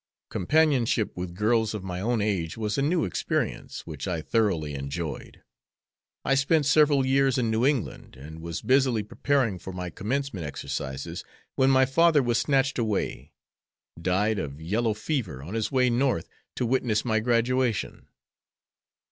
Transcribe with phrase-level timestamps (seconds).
[0.31, 5.43] Companionship with girls of my own age was a new experience, which I thoroughly enjoyed.
[6.25, 11.23] I spent several years in New England, and was busily preparing for my commencement exercises
[11.53, 13.33] when my father was snatched away
[14.01, 18.07] died of yellow fever on his way North to witness my graduation.